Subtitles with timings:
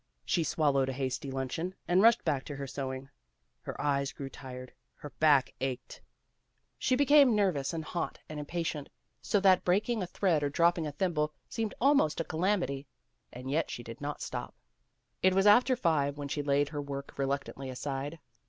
[0.25, 3.07] She swallowed a hasty luncheon and rushed back to her sewing.
[3.61, 6.01] Her eyes grew tired, her back ached.
[6.79, 8.89] She became nervous PEGGY RAYMOND'S WAY and hot and impatient,
[9.21, 12.87] so that breaking a thread or dropping a thimble seemed almost a calamity.
[13.31, 14.55] And yet she did not stop.
[15.21, 18.17] It was after five when she laid her work reluctantly aside.